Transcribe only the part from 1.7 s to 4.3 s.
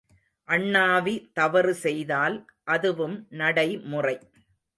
செய்தால் அதுவும் நடைமுறை.